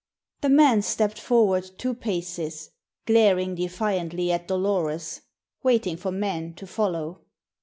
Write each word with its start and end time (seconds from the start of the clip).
The 0.41 0.49
man 0.49 0.81
stepped 0.81 1.19
forward 1.19 1.69
two 1.77 1.93
paces, 1.93 2.71
glaring 3.05 3.53
defiantly 3.53 4.31
at 4.31 4.47
Dolores, 4.47 5.21
waiting 5.61 5.95
for 5.95 6.11
men 6.11 6.55
to 6.55 6.65
follow. 6.65 7.21